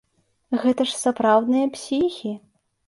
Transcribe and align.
Гэта 0.63 0.81
ж 0.93 0.97
сапраўдныя 1.03 1.65
псіхі! 1.77 2.37